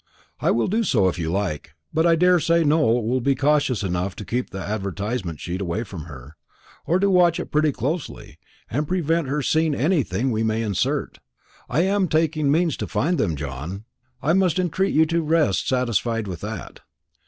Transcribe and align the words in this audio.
"I 0.39 0.49
will 0.49 0.65
do 0.67 0.83
so 0.83 1.09
if 1.09 1.19
you 1.19 1.31
like; 1.31 1.75
but 1.93 2.07
I 2.07 2.15
daresay 2.15 2.63
Nowell 2.63 3.07
will 3.07 3.21
be 3.21 3.35
cautious 3.35 3.83
enough 3.83 4.15
to 4.15 4.25
keep 4.25 4.49
the 4.49 4.57
advertisement 4.57 5.39
sheet 5.39 5.61
away 5.61 5.83
from 5.83 6.05
her, 6.05 6.37
or 6.87 6.97
to 6.97 7.07
watch 7.07 7.39
it 7.39 7.51
pretty 7.51 7.71
closely, 7.71 8.39
and 8.67 8.87
prevent 8.87 9.27
her 9.27 9.43
seeing 9.43 9.75
anything 9.75 10.31
we 10.31 10.41
may 10.41 10.63
insert. 10.63 11.19
I 11.69 11.81
am 11.81 12.07
taking 12.07 12.49
means 12.51 12.77
to 12.77 12.87
find 12.87 13.19
them, 13.19 13.35
John. 13.35 13.85
I 14.23 14.33
must 14.33 14.57
entreat 14.57 14.95
you 14.95 15.05
to 15.05 15.21
rest 15.21 15.67
satisfied 15.67 16.27
with 16.27 16.41
that." 16.41 16.79